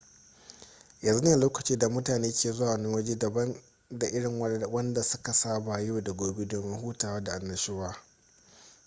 [1.03, 3.55] yanzu ne lokacin da mutane ke zuwa wani waje daban
[3.89, 7.95] da irin wanda su ka saba yau da gobe domin hutawa da annashuwa